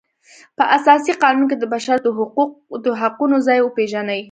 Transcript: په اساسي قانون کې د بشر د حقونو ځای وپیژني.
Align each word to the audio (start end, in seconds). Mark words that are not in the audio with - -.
په 0.57 0.63
اساسي 0.77 1.11
قانون 1.21 1.45
کې 1.49 1.57
د 1.59 1.63
بشر 1.73 1.97
د 2.85 2.87
حقونو 3.01 3.37
ځای 3.47 3.59
وپیژني. 3.61 4.19